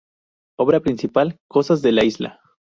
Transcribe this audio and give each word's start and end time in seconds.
Obra 0.57 0.79
principal: 0.79 1.37
"Cosas 1.47 1.83
de 1.83 1.91
la 1.91 2.03
Isla". 2.03 2.39